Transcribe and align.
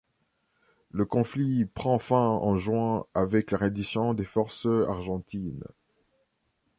Le 0.89 1.05
conflit 1.05 1.65
prend 1.65 1.99
fin 1.99 2.25
en 2.25 2.57
juin 2.57 3.05
avec 3.13 3.51
la 3.51 3.59
reddition 3.59 4.15
des 4.15 4.25
forces 4.25 4.65
Argentines. 4.87 5.63